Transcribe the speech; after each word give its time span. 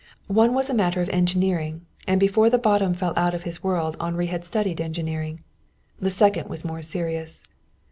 One 0.33 0.55
was 0.55 0.67
a 0.67 0.73
matter 0.73 1.01
of 1.01 1.09
engineering, 1.09 1.85
and 2.07 2.19
before 2.19 2.49
the 2.49 2.57
bottom 2.57 2.95
fell 2.95 3.13
out 3.15 3.35
of 3.35 3.43
his 3.43 3.61
world 3.63 3.95
Henri 3.99 4.25
had 4.25 4.43
studied 4.43 4.81
engineering. 4.81 5.41
The 5.99 6.09
second 6.09 6.49
was 6.49 6.65
more 6.65 6.81
serious. 6.81 7.43